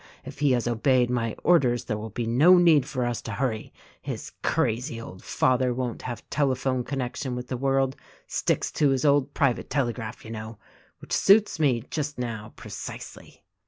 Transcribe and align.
If 0.25 0.39
he 0.39 0.53
has 0.53 0.67
obeyed 0.67 1.11
my 1.11 1.35
orders 1.43 1.85
there 1.85 1.95
will 1.99 2.09
be 2.09 2.25
no 2.25 2.57
need 2.57 2.87
for 2.87 3.05
us 3.05 3.21
to 3.21 3.33
hurry. 3.33 3.71
His 4.01 4.31
crazv 4.43 4.99
old 4.99 5.23
father 5.23 5.75
won't 5.75 6.01
have 6.01 6.27
telephone 6.31 6.83
connection 6.83 7.35
with 7.35 7.49
the 7.49 7.55
world— 7.55 7.95
sticks 8.27 8.71
to 8.71 8.89
his 8.89 9.05
old 9.05 9.35
private 9.35 9.69
telegraph, 9.69 10.25
you 10.25 10.31
know;— 10.31 10.57
which 11.01 11.13
suits 11.13 11.59
me, 11.59 11.83
just 11.91 12.17
now, 12.17 12.51
precisely." 12.55 13.43